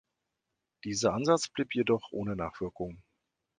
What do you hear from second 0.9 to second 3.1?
Ansatz blieb jedoch ohne Nachwirkung.